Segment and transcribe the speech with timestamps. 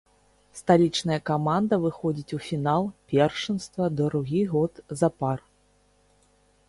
[0.59, 5.37] Сталічная каманда выходзіць у фінал першынства другі год запар.